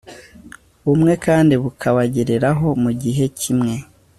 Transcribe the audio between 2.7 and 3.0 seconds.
mu